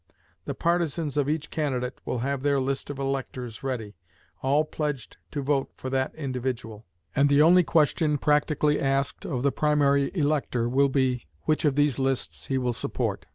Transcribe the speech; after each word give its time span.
The 0.45 0.55
partisans 0.55 1.15
of 1.15 1.29
each 1.29 1.51
candidate 1.51 2.01
will 2.05 2.17
have 2.25 2.41
their 2.41 2.59
list 2.59 2.89
of 2.89 2.97
electors 2.97 3.61
ready, 3.61 3.93
all 4.41 4.65
pledged 4.65 5.17
to 5.29 5.43
vote 5.43 5.69
for 5.77 5.91
that 5.91 6.15
individual; 6.15 6.87
and 7.15 7.29
the 7.29 7.43
only 7.43 7.63
question 7.63 8.17
practically 8.17 8.79
asked 8.81 9.27
of 9.27 9.43
the 9.43 9.51
primary 9.51 10.09
elector 10.15 10.67
will 10.67 10.89
be, 10.89 11.27
which 11.43 11.65
of 11.65 11.75
these 11.75 11.99
lists 11.99 12.47
he 12.47 12.57
will 12.57 12.73
support. 12.73 13.27